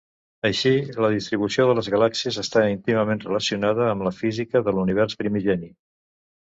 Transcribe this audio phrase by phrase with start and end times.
[0.47, 0.71] Així,
[1.05, 5.75] la distribució de les galàxies està íntimament relacionada amb la física de l'univers primigeni.